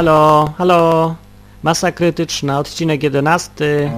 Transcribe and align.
Halo, 0.00 0.54
halo. 0.58 1.16
Masa 1.62 1.92
krytyczna, 1.92 2.58
odcinek 2.58 3.02
11. 3.02 3.90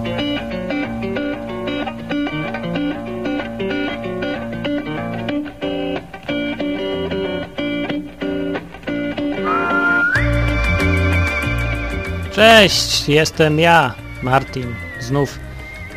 Cześć, 12.33 13.09
jestem 13.09 13.59
ja, 13.59 13.95
Martin. 14.23 14.75
Znów, 15.01 15.39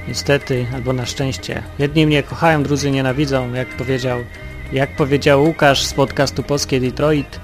niestety, 0.07 0.65
albo 0.73 0.93
na 0.93 1.05
szczęście. 1.05 1.63
Jedni 1.79 2.07
mnie 2.07 2.23
kochają, 2.23 2.63
drudzy 2.63 2.91
nienawidzą, 2.91 3.53
jak 3.53 3.67
powiedział, 3.67 4.19
jak 4.73 4.95
powiedział 4.95 5.43
Łukasz 5.43 5.85
z 5.85 5.93
podcastu 5.93 6.43
Polskie 6.43 6.79
Detroit, 6.79 7.39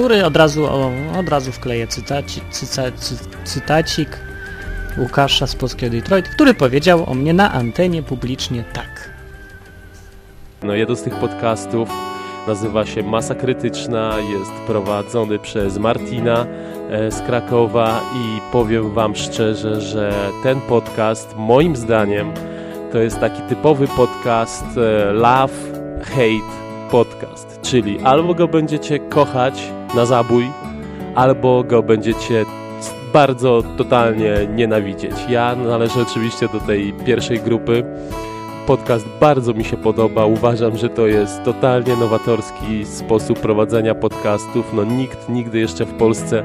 który 0.00 0.24
od 0.24 0.36
razu, 0.36 0.64
o, 0.64 0.90
od 1.18 1.28
razu 1.28 1.52
wkleję 1.52 1.86
cytaci, 1.86 2.40
cyca, 2.50 2.82
cy, 2.96 3.14
cytacik 3.44 4.18
Łukasza 4.98 5.46
z 5.46 5.54
Polskiego 5.54 5.96
Detroit, 5.96 6.28
który 6.28 6.54
powiedział 6.54 7.10
o 7.10 7.14
mnie 7.14 7.32
na 7.32 7.52
antenie 7.52 8.02
publicznie 8.02 8.64
tak. 8.72 9.10
No 10.62 10.74
jeden 10.74 10.96
z 10.96 11.02
tych 11.02 11.14
podcastów 11.14 11.88
nazywa 12.46 12.86
się 12.86 13.02
Masa 13.02 13.34
Krytyczna, 13.34 14.14
jest 14.32 14.50
prowadzony 14.66 15.38
przez 15.38 15.78
Martina 15.78 16.46
e, 16.90 17.10
z 17.10 17.20
Krakowa 17.20 18.00
i 18.14 18.52
powiem 18.52 18.94
Wam 18.94 19.16
szczerze, 19.16 19.80
że 19.80 20.12
ten 20.42 20.60
podcast 20.60 21.34
moim 21.36 21.76
zdaniem 21.76 22.32
to 22.92 22.98
jest 22.98 23.20
taki 23.20 23.42
typowy 23.42 23.88
podcast 23.88 24.64
e, 24.76 25.12
love, 25.12 25.54
hate 26.02 26.60
podcast, 26.90 27.60
czyli 27.62 27.98
albo 28.04 28.34
go 28.34 28.48
będziecie 28.48 28.98
kochać 28.98 29.79
na 29.94 30.06
zabój, 30.06 30.50
albo 31.14 31.64
go 31.64 31.82
będziecie 31.82 32.44
bardzo 33.12 33.62
totalnie 33.76 34.34
nienawidzieć. 34.54 35.12
Ja 35.28 35.56
należę 35.56 36.02
oczywiście 36.10 36.48
do 36.48 36.60
tej 36.60 36.92
pierwszej 36.92 37.40
grupy. 37.40 37.84
Podcast 38.66 39.06
bardzo 39.20 39.54
mi 39.54 39.64
się 39.64 39.76
podoba. 39.76 40.24
Uważam, 40.24 40.76
że 40.76 40.88
to 40.88 41.06
jest 41.06 41.42
totalnie 41.44 41.96
nowatorski 41.96 42.86
sposób 42.86 43.38
prowadzenia 43.38 43.94
podcastów. 43.94 44.72
No 44.72 44.84
nikt 44.84 45.28
nigdy 45.28 45.58
jeszcze 45.58 45.84
w 45.84 45.94
Polsce 45.94 46.44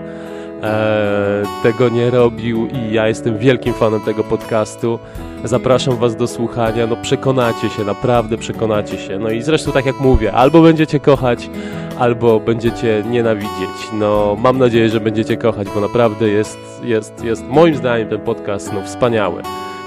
e, 0.64 1.44
tego 1.64 1.90
nie 1.90 2.10
robił 2.10 2.68
i 2.68 2.94
ja 2.94 3.08
jestem 3.08 3.38
wielkim 3.38 3.74
fanem 3.74 4.02
tego 4.02 4.24
podcastu. 4.24 5.00
Zapraszam 5.44 5.96
Was 5.98 6.16
do 6.16 6.28
słuchania. 6.28 6.88
No 6.88 6.96
przekonacie 6.96 7.70
się, 7.70 7.84
naprawdę 7.84 8.38
przekonacie 8.38 8.98
się. 8.98 9.20
No 9.20 9.30
i 9.30 9.42
zresztą 9.42 9.72
tak 9.72 9.86
jak 9.86 10.00
mówię, 10.00 10.34
albo 10.34 10.62
będziecie 10.62 11.00
kochać, 11.00 11.50
albo 12.00 12.40
będziecie 12.40 13.04
nienawidzieć. 13.10 13.92
No 13.94 14.38
mam 14.40 14.58
nadzieję, 14.58 14.90
że 14.90 15.00
będziecie 15.00 15.38
kochać, 15.38 15.68
bo 15.76 15.82
naprawdę 15.82 16.28
jest, 16.28 16.58
jest, 16.84 17.24
jest 17.24 17.44
moim 17.44 17.76
zdaniem 17.76 18.10
ten 18.10 18.20
podcast 18.20 18.74
no 18.74 18.82
wspaniały. 18.82 19.42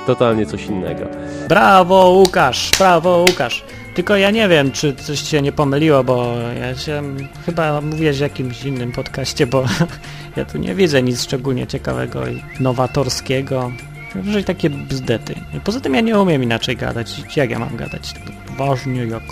Totalnie 0.06 0.46
coś 0.46 0.66
innego. 0.66 1.04
Brawo 1.48 2.10
Łukasz, 2.10 2.70
brawo 2.78 3.24
Łukasz. 3.28 3.64
Tylko 3.94 4.16
ja 4.16 4.30
nie 4.30 4.48
wiem, 4.48 4.72
czy 4.72 4.94
coś 4.94 5.20
cię 5.20 5.42
nie 5.42 5.52
pomyliło, 5.52 6.04
bo 6.04 6.34
ja 6.60 6.74
się 6.74 7.02
chyba 7.46 7.80
mówię 7.80 8.12
w 8.12 8.18
jakimś 8.18 8.64
innym 8.64 8.92
podcaście, 8.92 9.46
bo 9.46 9.64
ja 10.36 10.44
tu 10.44 10.58
nie 10.58 10.74
widzę 10.74 11.02
nic 11.02 11.22
szczególnie 11.22 11.66
ciekawego 11.66 12.26
i 12.26 12.42
nowatorskiego. 12.60 13.72
Raczej 14.26 14.44
takie 14.44 14.70
bzdety. 14.70 15.34
Poza 15.64 15.80
tym 15.80 15.94
ja 15.94 16.00
nie 16.00 16.18
umiem 16.18 16.42
inaczej 16.42 16.76
gadać. 16.76 17.36
Jak 17.36 17.50
ja 17.50 17.58
mam 17.58 17.76
gadać? 17.76 18.14
Poważnie, 18.46 19.06
jak 19.06 19.22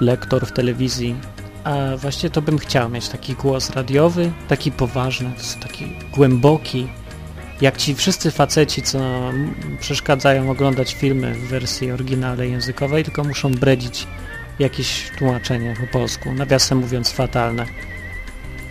lektor 0.00 0.46
w 0.46 0.52
telewizji. 0.52 1.16
A 1.64 1.96
właśnie 1.96 2.30
to 2.30 2.42
bym 2.42 2.58
chciał 2.58 2.90
mieć 2.90 3.08
taki 3.08 3.34
głos 3.34 3.70
radiowy, 3.70 4.32
taki 4.48 4.72
poważny, 4.72 5.30
taki 5.60 5.96
głęboki, 6.12 6.88
jak 7.60 7.76
ci 7.76 7.94
wszyscy 7.94 8.30
faceci, 8.30 8.82
co 8.82 8.98
przeszkadzają 9.80 10.50
oglądać 10.50 10.94
filmy 10.94 11.34
w 11.34 11.48
wersji 11.48 11.90
oryginalnej 11.90 12.50
językowej, 12.50 13.04
tylko 13.04 13.24
muszą 13.24 13.50
bredzić 13.50 14.06
jakieś 14.58 15.10
tłumaczenie 15.18 15.74
po 15.80 15.98
polsku, 15.98 16.32
nawiasem 16.32 16.78
mówiąc 16.78 17.12
fatalne. 17.12 17.66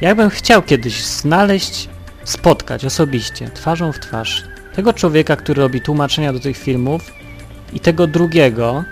Ja 0.01 0.15
bym 0.15 0.29
chciał 0.29 0.61
kiedyś 0.61 1.03
znaleźć, 1.03 1.89
spotkać 2.23 2.85
osobiście, 2.85 3.49
twarzą 3.49 3.91
w 3.91 3.99
twarz, 3.99 4.43
tego 4.75 4.93
człowieka, 4.93 5.35
który 5.35 5.61
robi 5.61 5.81
tłumaczenia 5.81 6.33
do 6.33 6.39
tych 6.39 6.57
filmów 6.57 7.13
i 7.73 7.79
tego 7.79 8.07
drugiego 8.07 8.83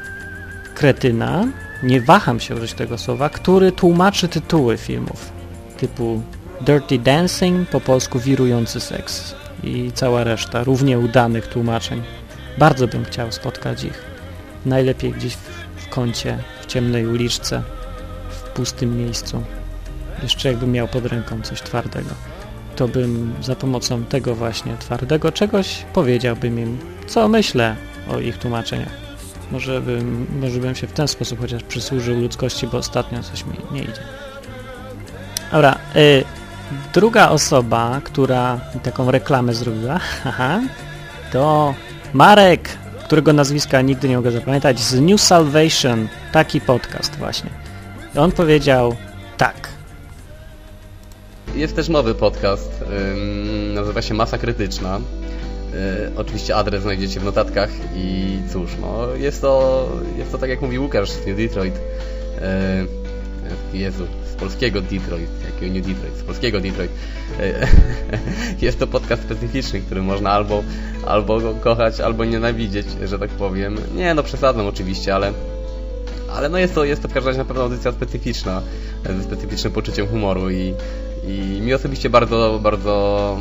kretyna, 0.76 1.48
nie 1.84 2.02
waham 2.02 2.40
się 2.40 2.56
użyć 2.56 2.74
tego 2.74 2.98
słowa, 2.98 3.30
który 3.30 3.72
tłumaczy 3.72 4.28
tytuły 4.28 4.78
filmów, 4.78 5.32
typu 5.78 6.22
Dirty 6.62 7.00
Dancing, 7.00 7.70
po 7.70 7.82
polsku 7.82 8.20
wirujący 8.20 8.80
seks 8.80 9.36
i 9.64 9.92
cała 9.94 10.24
reszta 10.24 10.64
równie 10.64 11.00
udanych 11.00 11.48
tłumaczeń. 11.48 12.02
Bardzo 12.58 12.88
bym 12.88 13.06
chciał 13.06 13.32
spotkać 13.32 13.84
ich. 13.84 14.04
Najlepiej 14.66 15.12
gdzieś 15.12 15.34
w, 15.34 15.50
w 15.76 15.90
kącie, 15.90 16.38
w 16.62 16.66
ciemnej 16.66 17.08
uliczce, 17.08 17.64
w 18.30 18.42
pustym 18.42 18.98
miejscu. 18.98 19.44
Jeszcze 20.24 20.50
jakbym 20.50 20.72
miał 20.72 20.88
pod 20.88 21.06
ręką 21.06 21.42
coś 21.42 21.62
twardego. 21.62 22.10
To 22.76 22.88
bym 22.88 23.34
za 23.42 23.56
pomocą 23.56 24.06
tego 24.06 24.36
właśnie 24.36 24.78
twardego 24.78 25.32
czegoś 25.32 25.86
powiedziałbym 25.94 26.60
im, 26.60 26.78
co 27.08 27.28
myślę 27.28 27.76
o 28.10 28.20
ich 28.20 28.38
tłumaczeniach. 28.38 29.09
Może 29.52 29.82
bym, 29.82 30.28
może 30.42 30.60
bym 30.60 30.76
się 30.76 30.88
w 30.88 30.92
ten 30.92 31.08
sposób 31.08 31.40
chociaż 31.40 31.64
przysłużył 31.64 32.22
ludzkości, 32.22 32.68
bo 32.68 32.78
ostatnio 32.78 33.24
coś 33.24 33.46
mi 33.46 33.54
nie 33.72 33.82
idzie. 33.82 34.04
Dobra, 35.52 35.78
y, 35.96 36.24
druga 36.94 37.30
osoba, 37.30 38.02
która 38.04 38.60
taką 38.84 39.12
reklamę 39.12 39.54
zrobiła, 39.54 40.00
haha, 40.24 40.62
to 41.32 41.74
Marek, 42.14 42.70
którego 43.04 43.34
nazwiska 43.34 43.82
nigdy 43.82 44.10
nie 44.10 44.16
mogę 44.16 44.32
zapamiętać, 44.32 44.80
z 44.80 45.02
New 45.02 45.22
Salvation, 45.22 46.08
taki 46.32 46.62
podcast 46.62 47.16
właśnie. 47.16 47.50
On 48.16 48.32
powiedział 48.32 48.96
tak. 49.38 49.70
Jest 51.56 51.76
też 51.76 51.90
nowy 51.90 52.16
podcast, 52.16 52.84
nazywa 53.74 54.02
się 54.02 54.14
Masa 54.14 54.38
Krytyczna. 54.38 55.00
Yy, 55.74 56.12
oczywiście 56.16 56.56
adres 56.56 56.84
znajdziecie 56.84 57.20
w 57.20 57.24
notatkach 57.24 57.70
i 57.96 58.38
cóż, 58.54 58.72
no 58.82 59.16
jest 59.16 59.42
to, 59.42 59.88
jest 60.18 60.32
to 60.32 60.38
tak 60.38 60.50
jak 60.50 60.62
mówi 60.62 60.80
Łukasz 60.80 61.12
z 61.12 61.26
New 61.26 61.38
Detroit. 61.38 61.76
Yy, 63.74 63.80
Jezu, 63.80 64.08
z 64.32 64.36
polskiego 64.36 64.82
Detroit, 64.82 65.30
jakiego 65.46 65.74
New 65.74 65.88
Detroit, 65.88 66.18
z 66.18 66.24
polskiego 66.24 66.62
Detroit. 66.62 66.92
Yy, 67.40 67.68
jest 68.66 68.80
to 68.80 68.88
podcast 68.88 69.24
specyficzny, 69.24 69.80
który 69.82 70.02
można 70.02 70.32
albo, 70.32 70.64
albo 71.08 71.54
kochać, 71.54 72.00
albo 72.00 72.26
nienawidzieć, 72.26 72.88
że 73.06 73.20
tak 73.20 73.30
powiem. 73.30 73.78
Nie, 73.96 74.14
no 74.14 74.24
przesadzam 74.24 74.68
oczywiście, 74.68 75.16
ale 75.16 75.34
ale 76.32 76.50
no 76.50 76.58
jest 76.58 76.76
to, 76.76 76.84
jest 76.84 77.02
to 77.02 77.08
w 77.08 77.14
każdym 77.14 77.28
razie 77.28 77.40
na 77.40 77.46
pewno 77.46 77.64
audycja 77.64 77.92
specyficzna, 77.92 78.62
ze 79.18 79.24
specyficznym 79.24 79.74
poczuciem 79.74 80.08
humoru 80.08 80.50
i, 80.50 80.74
i 81.28 81.62
mi 81.62 81.74
osobiście 81.74 82.10
bardzo, 82.10 82.60
bardzo, 82.64 83.38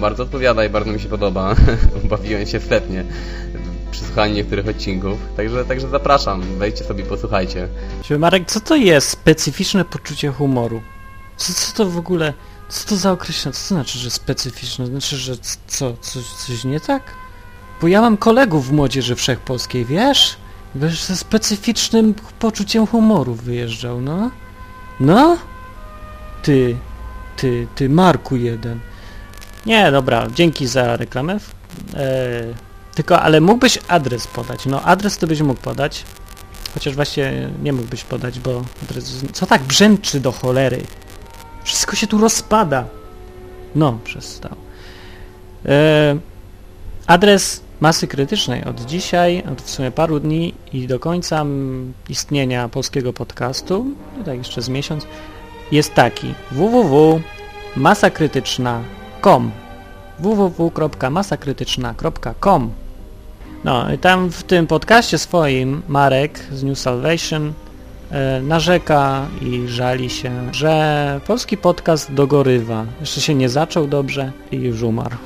bardzo 0.00 0.22
odpowiada 0.22 0.64
i 0.64 0.68
bardzo 0.68 0.92
mi 0.92 1.00
się 1.00 1.08
podoba. 1.08 1.54
Bawiłem 2.10 2.46
się 2.46 2.60
wstępnie 2.60 3.04
przy 3.90 4.04
słuchaniu 4.04 4.34
niektórych 4.34 4.68
odcinków, 4.68 5.18
także, 5.36 5.64
także 5.64 5.88
zapraszam, 5.88 6.42
wejdźcie 6.58 6.84
sobie, 6.84 7.04
posłuchajcie. 7.04 7.68
Marek, 8.18 8.46
co 8.46 8.60
to 8.60 8.76
jest 8.76 9.08
specyficzne 9.08 9.84
poczucie 9.84 10.32
humoru? 10.32 10.82
Co, 11.36 11.52
co 11.52 11.76
to 11.76 11.90
w 11.90 11.98
ogóle, 11.98 12.32
co 12.68 12.88
to 12.88 12.96
za 12.96 13.12
określenie, 13.12 13.54
co 13.54 13.60
to 13.60 13.74
znaczy, 13.74 13.98
że 13.98 14.10
specyficzne? 14.10 14.86
Znaczy, 14.86 15.16
że 15.16 15.36
co, 15.66 15.92
coś, 16.00 16.24
coś 16.24 16.64
nie 16.64 16.80
tak? 16.80 17.02
Bo 17.80 17.88
ja 17.88 18.00
mam 18.00 18.16
kolegów 18.16 18.68
w 18.68 18.72
Młodzieży 18.72 19.16
Wszechpolskiej, 19.16 19.84
wiesz? 19.84 20.36
Wiesz, 20.74 21.02
ze 21.02 21.16
specyficznym 21.16 22.14
poczuciem 22.38 22.86
humoru 22.86 23.34
wyjeżdżał, 23.34 24.00
no? 24.00 24.30
No? 25.00 25.36
Ty, 26.42 26.76
ty, 27.40 27.66
ty 27.74 27.88
Marku 27.88 28.36
jeden. 28.36 28.80
Nie, 29.66 29.90
dobra, 29.90 30.26
dzięki 30.34 30.66
za 30.66 30.96
reklamę. 30.96 31.38
E, 31.94 32.42
tylko, 32.94 33.20
ale 33.20 33.40
mógłbyś 33.40 33.78
adres 33.88 34.26
podać. 34.26 34.66
No, 34.66 34.82
adres 34.82 35.18
to 35.18 35.26
byś 35.26 35.40
mógł 35.40 35.60
podać. 35.60 36.04
Chociaż 36.74 36.94
właśnie 36.94 37.50
nie 37.62 37.72
mógłbyś 37.72 38.04
podać, 38.04 38.40
bo 38.40 38.62
adres... 38.82 39.24
Co 39.32 39.46
tak 39.46 39.62
brzęczy 39.62 40.20
do 40.20 40.32
cholery? 40.32 40.82
Wszystko 41.64 41.96
się 41.96 42.06
tu 42.06 42.18
rozpada. 42.18 42.84
No, 43.74 43.98
przestał. 44.04 44.56
E, 45.66 46.18
adres 47.06 47.60
masy 47.80 48.06
krytycznej 48.06 48.64
od 48.64 48.80
dzisiaj, 48.80 49.44
od 49.52 49.62
w 49.62 49.70
sumie 49.70 49.90
paru 49.90 50.20
dni 50.20 50.54
i 50.72 50.86
do 50.86 50.98
końca 50.98 51.44
istnienia 52.08 52.68
polskiego 52.68 53.12
podcastu, 53.12 53.86
tak 54.24 54.38
jeszcze 54.38 54.62
z 54.62 54.68
miesiąc, 54.68 55.06
jest 55.72 55.94
taki 55.94 56.34
www.masakrytyczna.com 56.50 59.50
www.masakrytyczna.com 60.20 62.72
No 63.64 63.92
i 63.92 63.98
tam 63.98 64.30
w 64.30 64.42
tym 64.42 64.66
podcaście 64.66 65.18
swoim 65.18 65.82
Marek 65.88 66.38
z 66.52 66.62
New 66.62 66.78
Salvation 66.78 67.52
e, 68.10 68.40
narzeka 68.42 69.26
i 69.42 69.68
żali 69.68 70.10
się, 70.10 70.52
że 70.52 71.20
polski 71.26 71.56
podcast 71.56 72.14
dogorywa. 72.14 72.84
Jeszcze 73.00 73.20
się 73.20 73.34
nie 73.34 73.48
zaczął 73.48 73.86
dobrze 73.86 74.32
i 74.52 74.56
już 74.56 74.82
umarł. 74.82 75.16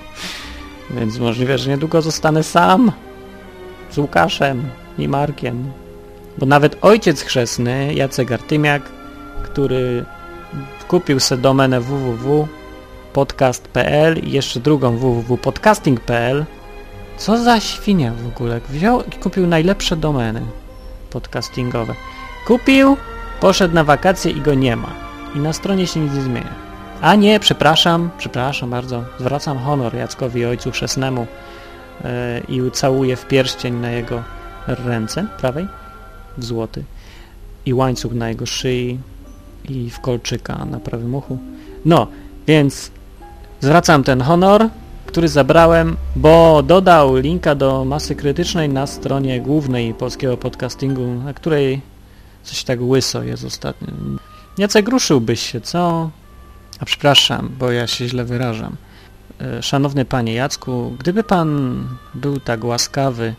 Więc 0.96 1.18
możliwe, 1.18 1.58
że 1.58 1.70
niedługo 1.70 2.02
zostanę 2.02 2.42
sam 2.42 2.92
z 3.90 3.98
Łukaszem 3.98 4.68
i 4.98 5.08
Markiem. 5.08 5.72
Bo 6.38 6.46
nawet 6.46 6.76
ojciec 6.80 7.22
chrzestny, 7.22 7.94
Jacek 7.94 8.32
Artymiak, 8.32 8.82
który 9.60 10.04
kupił 10.88 11.20
sobie 11.20 11.42
domenę 11.42 11.80
www.podcast.pl 11.80 14.18
i 14.18 14.30
jeszcze 14.30 14.60
drugą 14.60 14.96
www.podcasting.pl 14.96 16.44
co 17.16 17.44
za 17.44 17.60
świnia 17.60 18.12
w 18.12 18.26
ogóle. 18.26 18.60
Wziął 18.68 19.02
i 19.02 19.10
kupił 19.10 19.46
najlepsze 19.46 19.96
domeny 19.96 20.42
podcastingowe. 21.10 21.94
Kupił, 22.46 22.96
poszedł 23.40 23.74
na 23.74 23.84
wakacje 23.84 24.32
i 24.32 24.40
go 24.40 24.54
nie 24.54 24.76
ma. 24.76 24.94
I 25.34 25.38
na 25.38 25.52
stronie 25.52 25.86
się 25.86 26.00
nic 26.00 26.14
nie 26.14 26.22
zmienia. 26.22 26.54
A 27.00 27.14
nie, 27.14 27.40
przepraszam, 27.40 28.10
przepraszam 28.18 28.70
bardzo. 28.70 29.04
Zwracam 29.18 29.58
honor 29.58 29.94
Jackowi 29.94 30.44
ojcu 30.44 30.70
chrzestnemu 30.70 31.26
yy, 32.04 32.10
i 32.48 32.70
całuję 32.70 33.16
w 33.16 33.26
pierścień 33.26 33.74
na 33.74 33.90
jego 33.90 34.22
ręce 34.66 35.26
prawej, 35.38 35.68
w 36.38 36.44
złoty, 36.44 36.84
i 37.66 37.74
łańcuch 37.74 38.12
na 38.12 38.28
jego 38.28 38.46
szyi 38.46 38.98
i 39.70 39.90
w 39.90 40.00
kolczyka 40.00 40.64
na 40.64 40.80
prawym 40.80 41.14
uchu. 41.14 41.38
No, 41.84 42.06
więc 42.46 42.90
zwracam 43.60 44.04
ten 44.04 44.20
honor, 44.20 44.68
który 45.06 45.28
zabrałem, 45.28 45.96
bo 46.16 46.62
dodał 46.62 47.16
linka 47.16 47.54
do 47.54 47.84
masy 47.84 48.14
krytycznej 48.14 48.68
na 48.68 48.86
stronie 48.86 49.40
głównej 49.40 49.94
polskiego 49.94 50.36
podcastingu, 50.36 51.06
na 51.06 51.34
której 51.34 51.80
coś 52.42 52.64
tak 52.64 52.80
łyso 52.82 53.22
jest 53.22 53.44
ostatnio. 53.44 53.88
Jacek 54.58 54.88
ruszyłbyś 54.88 55.40
się, 55.40 55.60
co? 55.60 56.10
A 56.80 56.84
przepraszam, 56.84 57.50
bo 57.58 57.70
ja 57.70 57.86
się 57.86 58.08
źle 58.08 58.24
wyrażam. 58.24 58.76
E, 59.40 59.62
szanowny 59.62 60.04
panie 60.04 60.34
Jacku, 60.34 60.96
gdyby 60.98 61.22
pan 61.22 61.82
był 62.14 62.40
tak 62.40 62.64
łaskawy 62.64 63.34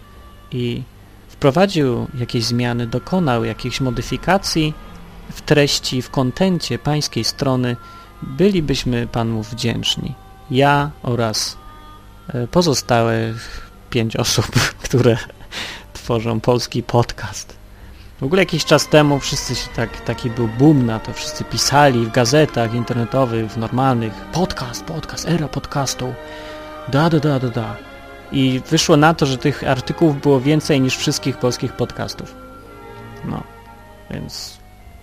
i 0.51 0.83
wprowadził 1.27 2.07
jakieś 2.19 2.43
zmiany, 2.43 2.87
dokonał 2.87 3.43
jakichś 3.43 3.81
modyfikacji 3.81 4.73
w 5.31 5.41
treści, 5.41 6.01
w 6.01 6.09
kontencie 6.09 6.79
pańskiej 6.79 7.23
strony, 7.23 7.75
bylibyśmy 8.21 9.07
panu 9.07 9.43
wdzięczni. 9.43 10.15
Ja 10.51 10.91
oraz 11.03 11.57
e, 12.27 12.47
pozostałych 12.47 13.71
pięć 13.89 14.15
osób, 14.15 14.45
które 14.85 15.17
tworzą 15.93 16.39
polski 16.39 16.83
podcast. 16.83 17.61
W 18.19 18.23
ogóle 18.23 18.41
jakiś 18.41 18.65
czas 18.65 18.87
temu 18.87 19.19
wszyscy 19.19 19.55
się 19.55 19.69
tak, 19.75 20.01
taki 20.01 20.29
był 20.29 20.47
boom 20.47 20.85
na 20.85 20.99
to, 20.99 21.13
wszyscy 21.13 21.43
pisali 21.43 22.05
w 22.05 22.11
gazetach 22.11 22.73
internetowych, 22.73 23.51
w 23.51 23.57
normalnych 23.57 24.13
podcast, 24.13 24.83
podcast, 24.83 25.29
era 25.29 25.47
podcastu, 25.47 26.13
da, 26.87 27.09
da, 27.09 27.19
da, 27.19 27.39
da, 27.39 27.49
da. 27.49 27.75
I 28.31 28.61
wyszło 28.69 28.97
na 28.97 29.13
to, 29.13 29.25
że 29.25 29.37
tych 29.37 29.63
artykułów 29.63 30.21
było 30.21 30.39
więcej 30.39 30.81
niż 30.81 30.97
wszystkich 30.97 31.37
polskich 31.37 31.73
podcastów. 31.73 32.35
No, 33.25 33.43
więc 34.11 34.60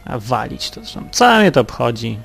walić 0.09 0.71
to 0.71 0.81
zresztą. 0.81 1.09
Co 1.13 1.39
mnie 1.39 1.53
to 1.53 1.61
obchodzi? 1.61 2.19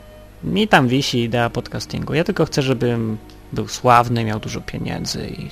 Mi 0.43 0.67
tam 0.67 0.87
wisi 0.87 1.23
idea 1.23 1.49
podcastingu. 1.49 2.13
Ja 2.13 2.23
tylko 2.23 2.45
chcę, 2.45 2.61
żebym 2.61 3.17
był 3.53 3.67
sławny, 3.67 4.23
miał 4.23 4.39
dużo 4.39 4.61
pieniędzy 4.61 5.27
i, 5.27 5.49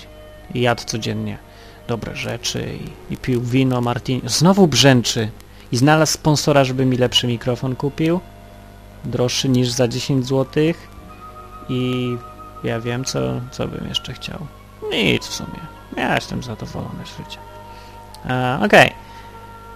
i 0.57 0.61
jadł 0.61 0.83
codziennie 0.85 1.37
dobre 1.87 2.15
rzeczy 2.15 2.73
i, 3.09 3.13
i 3.13 3.17
pił 3.17 3.41
wino 3.41 3.81
Martin. 3.81 4.21
Znowu 4.25 4.67
brzęczy. 4.67 5.29
I 5.71 5.77
znalazł 5.77 6.13
sponsora, 6.13 6.63
żeby 6.63 6.85
mi 6.85 6.97
lepszy 6.97 7.27
mikrofon 7.27 7.75
kupił. 7.75 8.19
Droższy 9.05 9.49
niż 9.49 9.69
za 9.69 9.87
10 9.87 10.27
zł. 10.27 10.63
I 11.69 12.11
ja 12.63 12.79
wiem, 12.79 13.05
co, 13.05 13.19
co 13.51 13.67
bym 13.67 13.87
jeszcze 13.87 14.13
chciał. 14.13 14.47
Nic 14.91 15.27
w 15.27 15.33
sumie. 15.33 15.59
Ja 15.97 16.15
jestem 16.15 16.43
zadowolony 16.43 17.05
z 17.05 17.17
życia. 17.17 17.39
Okej. 18.65 18.65
Okay. 18.65 18.91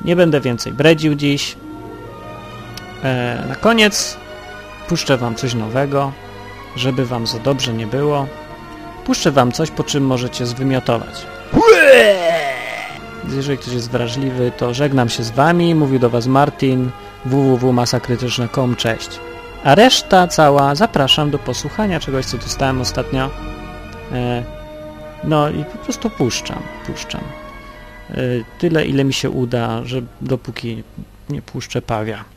Nie 0.02 0.16
będę 0.16 0.42
więcej 0.42 0.74
bredził 0.74 1.16
dziś. 1.16 1.56
E, 3.04 3.44
na 3.50 3.56
koniec 3.56 4.18
puszczę 4.88 5.18
wam 5.18 5.36
coś 5.36 5.54
nowego, 5.54 6.12
żeby 6.76 7.06
wam 7.06 7.28
za 7.28 7.40
dobrze 7.40 7.74
nie 7.74 7.88
było. 7.88 8.28
Puszczę 9.06 9.32
wam 9.32 9.52
coś, 9.52 9.72
po 9.72 9.84
czym 9.84 10.06
możecie 10.06 10.46
zwymiotować. 10.46 11.26
Jeżeli 13.30 13.58
ktoś 13.58 13.74
jest 13.74 13.92
wrażliwy, 13.92 14.52
to 14.58 14.74
żegnam 14.74 15.10
się 15.10 15.24
z 15.24 15.32
wami. 15.32 15.76
Mówił 15.76 16.00
do 16.00 16.10
was 16.10 16.28
Martin, 16.28 16.92
www.masakrytyczna.com. 17.26 18.76
Cześć. 18.76 19.20
A 19.64 19.76
reszta 19.76 20.28
cała 20.28 20.76
zapraszam 20.76 21.32
do 21.32 21.40
posłuchania 21.40 22.00
czegoś, 22.00 22.26
co 22.26 22.38
dostałem 22.38 22.82
ostatnio. 22.82 23.30
E, 24.12 24.44
no 25.24 25.50
i 25.50 25.66
po 25.66 25.78
prostu 25.78 26.10
puszczam, 26.10 26.60
puszczam. 26.88 27.22
E, 28.12 28.16
tyle, 28.60 28.86
ile 28.86 29.04
mi 29.04 29.14
się 29.14 29.30
uda, 29.30 29.84
że 29.84 30.02
dopóki 30.22 30.84
nie 31.30 31.42
puszczę 31.42 31.82
pawia. 31.82 32.35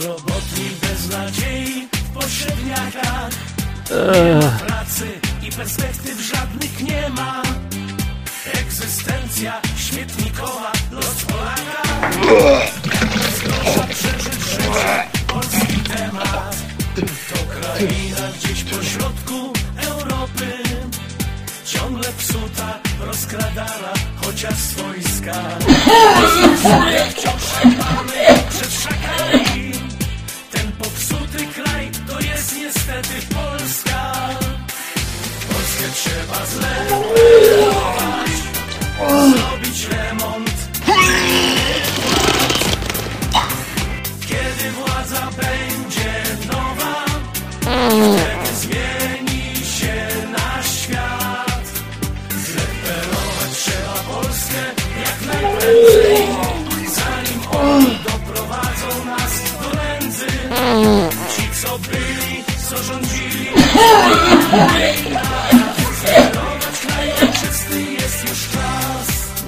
Bezrobotni, 0.00 0.70
bez 0.80 1.08
nadziei, 1.08 1.88
w 1.92 2.08
pośredniakach 2.14 3.30
Nie 3.90 4.34
ma 4.34 4.66
pracy 4.66 5.20
i 5.42 5.52
perspektyw 5.52 6.20
żadnych 6.20 6.80
nie 6.80 7.08
ma. 7.08 7.42
Egzystencja 8.52 9.60
śmietnikowa, 9.76 10.72
los 10.92 11.24
Polaka 11.24 11.82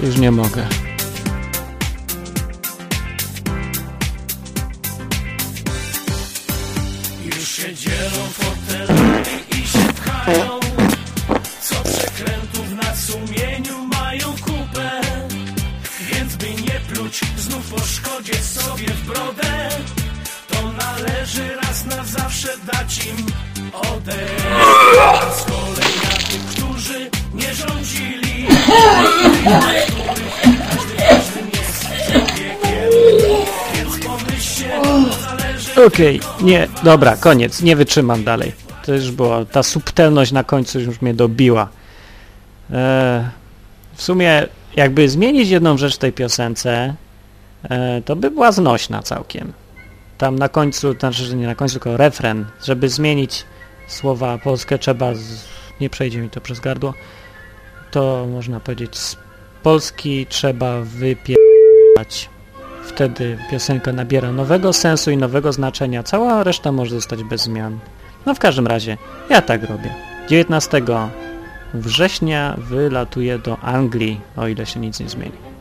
już 0.03 0.19
nie 0.19 0.31
mogę. 0.31 0.67
Już 7.25 7.49
się 7.49 7.75
dzielą 7.75 8.27
fotelami 8.33 9.23
i 9.51 9.69
się 9.69 9.93
pchają 9.93 10.61
Co 11.63 11.75
przekrętów 11.75 12.71
na 12.83 12.97
sumieniu 12.97 13.85
mają 13.85 14.27
kupę 14.27 15.01
Więc 16.13 16.37
by 16.37 16.47
nie 16.47 16.81
pluć 16.93 17.21
znów 17.37 17.71
po 17.71 17.81
szkodzie 17.87 18.35
sobie 18.35 18.87
w 18.87 19.07
brodę 19.07 19.69
To 20.49 20.73
należy 20.73 21.57
raz 21.57 21.85
na 21.85 22.05
zawsze 22.05 22.49
dać 22.73 23.07
im 23.07 23.27
odejść 23.73 24.62
Okej, 35.87 36.21
nie, 36.41 36.69
dobra, 36.83 37.17
koniec, 37.17 37.63
nie 37.63 37.77
wytrzymam 37.77 38.25
dalej. 38.25 38.53
To 38.85 38.95
już 38.95 39.11
było, 39.11 39.45
ta 39.45 39.63
subtelność 39.63 40.33
na 40.33 40.45
końcu 40.45 40.81
już 40.81 41.01
mnie 41.01 41.15
dobiła. 41.15 41.69
E, 42.71 43.31
w 43.95 44.03
sumie, 44.03 44.47
jakby 44.77 45.09
zmienić 45.09 45.49
jedną 45.49 45.79
rzecz 45.79 45.95
w 45.95 45.99
tej 45.99 46.13
piosence, 46.13 46.95
e, 47.63 48.03
to 48.03 48.17
by 48.17 48.31
była 48.31 48.53
znośna 48.53 49.03
całkiem. 49.03 49.53
Tam 50.19 50.39
na 50.39 50.49
końcu, 50.49 50.93
znaczy 50.93 51.25
że 51.25 51.37
nie 51.37 51.47
na 51.47 51.55
końcu, 51.55 51.73
tylko 51.73 51.97
refren, 51.97 52.47
żeby 52.65 52.89
zmienić 52.89 53.45
słowa 53.89 54.39
polskie 54.39 54.79
trzeba, 54.79 55.15
z, 55.15 55.45
nie 55.81 55.91
przejdzie 55.91 56.19
mi 56.19 56.31
to 56.31 56.41
przez 56.41 56.61
gardło, 56.61 56.95
to 57.93 58.27
można 58.33 58.61
powiedzieć 58.61 58.99
z 58.99 59.17
Polski 59.63 60.27
trzeba 60.27 60.81
wypierać. 60.81 62.31
Wtedy 62.85 63.39
piosenka 63.51 63.93
nabiera 63.93 64.33
nowego 64.33 64.73
sensu 64.73 65.11
i 65.11 65.17
nowego 65.17 65.53
znaczenia. 65.53 66.03
Cała 66.03 66.43
reszta 66.43 66.73
może 66.73 66.95
zostać 66.95 67.25
bez 67.25 67.43
zmian. 67.43 67.79
No 68.27 68.35
w 68.35 68.39
każdym 68.39 68.67
razie, 68.67 68.97
ja 69.31 69.43
tak 69.43 69.65
robię. 69.71 69.95
19 70.29 70.83
września 71.75 72.57
wylatuję 72.59 73.39
do 73.39 73.59
Anglii, 73.59 74.21
o 74.37 74.49
ile 74.49 74.67
się 74.67 74.81
nic 74.81 75.01
nie 75.01 75.09
zmieni. 75.09 75.53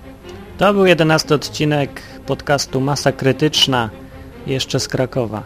To 0.58 0.74
był 0.74 0.86
11 0.86 1.36
odcinek 1.36 2.02
podcastu 2.26 2.82
Masa 2.82 3.12
Krytyczna, 3.12 3.90
jeszcze 4.48 4.80
z 4.80 4.88
Krakowa. 4.88 5.44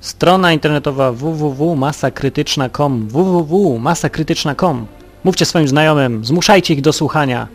Strona 0.00 0.52
internetowa 0.52 1.12
www.masakrytyczna.com 1.12 3.08
www.masakrytyczna.com 3.08 4.86
Mówcie 5.24 5.44
swoim 5.44 5.68
znajomym, 5.68 6.24
zmuszajcie 6.24 6.74
ich 6.74 6.80
do 6.80 6.92
słuchania. 6.92 7.48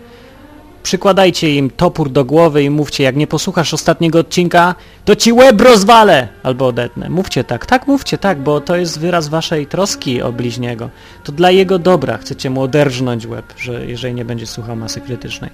Przykładajcie 0.84 1.56
im 1.56 1.70
topór 1.70 2.10
do 2.12 2.26
głowy 2.26 2.64
i 2.64 2.70
mówcie, 2.70 3.04
jak 3.04 3.16
nie 3.16 3.28
posłuchasz 3.28 3.74
ostatniego 3.74 4.20
odcinka, 4.20 4.76
to 5.06 5.16
ci 5.16 5.34
łeb 5.34 5.62
rozwalę! 5.62 6.28
Albo 6.44 6.68
odetnę. 6.68 7.10
Mówcie 7.10 7.44
tak, 7.44 7.66
tak 7.66 7.88
mówcie 7.88 8.18
tak, 8.18 8.40
bo 8.40 8.62
to 8.62 8.76
jest 8.76 9.00
wyraz 9.00 9.28
waszej 9.28 9.68
troski 9.68 10.22
o 10.22 10.32
bliźniego. 10.32 10.90
To 11.24 11.32
dla 11.32 11.52
jego 11.52 11.80
dobra 11.80 12.18
chcecie 12.18 12.50
mu 12.50 12.62
oderżnąć 12.62 13.26
łeb, 13.26 13.54
że 13.58 13.86
jeżeli 13.86 14.14
nie 14.14 14.26
będzie 14.26 14.48
słuchał 14.48 14.76
masy 14.76 15.02
krytycznej. 15.02 15.50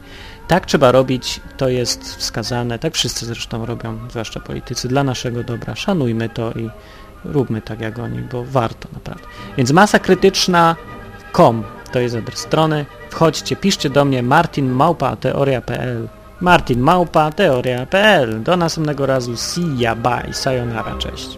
Tak 0.48 0.66
trzeba 0.66 0.92
robić, 0.92 1.42
to 1.58 1.70
jest 1.70 2.16
wskazane, 2.16 2.80
tak 2.80 2.94
wszyscy 2.94 3.26
zresztą 3.26 3.66
robią, 3.66 3.98
zwłaszcza 4.10 4.40
politycy, 4.40 4.88
dla 4.88 5.04
naszego 5.04 5.44
dobra. 5.44 5.76
Szanujmy 5.76 6.30
to 6.30 6.52
i 6.52 6.70
róbmy 7.26 7.62
tak 7.62 7.82
jak 7.82 8.00
oni, 8.00 8.20
bo 8.20 8.44
warto 8.44 8.90
naprawdę. 8.94 9.24
Więc 9.58 9.72
masa 9.72 10.00
krytyczna.com 10.00 11.75
to 11.96 12.00
jest 12.00 12.16
adres 12.16 12.40
strony. 12.40 12.86
Wchodźcie, 13.10 13.56
piszcie 13.56 13.90
do 13.90 14.06
mnie 14.06 14.24
martinmałpa.teoria.pl 14.24 16.08
martinmałpa.teoria.pl 16.42 18.44
Do 18.44 18.58
następnego 18.58 19.06
razu. 19.06 19.38
See 19.38 19.78
ya, 19.78 19.96
bye, 19.96 20.34
sayonara, 20.34 20.98
cześć. 20.98 21.38